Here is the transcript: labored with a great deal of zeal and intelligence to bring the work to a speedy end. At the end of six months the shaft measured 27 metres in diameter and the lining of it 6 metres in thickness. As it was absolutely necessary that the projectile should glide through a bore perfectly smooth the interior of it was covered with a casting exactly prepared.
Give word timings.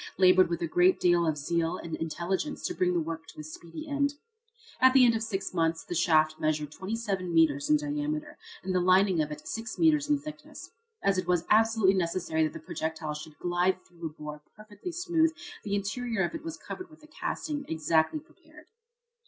labored 0.17 0.49
with 0.49 0.63
a 0.63 0.67
great 0.67 0.99
deal 0.99 1.27
of 1.27 1.37
zeal 1.37 1.77
and 1.77 1.93
intelligence 1.95 2.65
to 2.65 2.73
bring 2.73 2.95
the 2.95 2.99
work 2.99 3.27
to 3.27 3.39
a 3.39 3.43
speedy 3.43 3.87
end. 3.87 4.15
At 4.79 4.93
the 4.95 5.05
end 5.05 5.13
of 5.13 5.21
six 5.21 5.53
months 5.53 5.83
the 5.83 5.93
shaft 5.93 6.39
measured 6.39 6.71
27 6.71 7.31
metres 7.31 7.69
in 7.69 7.77
diameter 7.77 8.39
and 8.63 8.73
the 8.73 8.79
lining 8.79 9.21
of 9.21 9.31
it 9.31 9.47
6 9.47 9.77
metres 9.77 10.09
in 10.09 10.17
thickness. 10.17 10.71
As 11.03 11.19
it 11.19 11.27
was 11.27 11.45
absolutely 11.51 11.93
necessary 11.93 12.41
that 12.45 12.53
the 12.53 12.59
projectile 12.59 13.13
should 13.13 13.37
glide 13.37 13.85
through 13.85 14.07
a 14.07 14.09
bore 14.09 14.41
perfectly 14.55 14.91
smooth 14.91 15.35
the 15.63 15.75
interior 15.75 16.23
of 16.23 16.33
it 16.33 16.43
was 16.43 16.57
covered 16.57 16.89
with 16.89 17.03
a 17.03 17.07
casting 17.07 17.63
exactly 17.67 18.19
prepared. 18.19 18.69